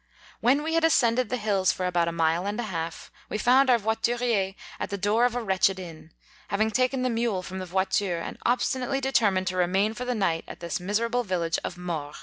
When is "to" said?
9.45-9.57